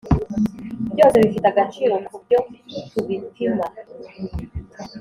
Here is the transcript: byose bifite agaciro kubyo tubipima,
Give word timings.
byose 0.93 1.15
bifite 1.23 1.47
agaciro 1.49 1.93
kubyo 2.07 2.39
tubipima, 2.91 3.65